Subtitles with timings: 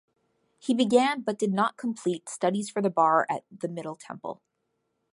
[0.57, 4.41] He began, but did not complete, studies for the Bar at the Middle Temple.